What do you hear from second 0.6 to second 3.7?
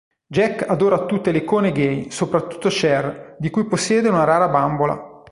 adora tutte le icone gay, soprattutto Cher di cui